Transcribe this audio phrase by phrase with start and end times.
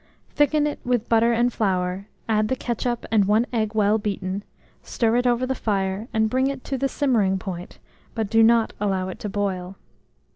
[0.31, 4.43] Thicken it with butter and flour, add the ketchup and 1 egg well beaten;
[4.81, 7.77] stir it over the fire, and bring it to the simmering point,
[8.15, 9.75] but do not allow it to boil.